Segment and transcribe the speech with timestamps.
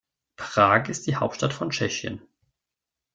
[0.35, 2.23] Prag ist die Hauptstadt von Tschechien.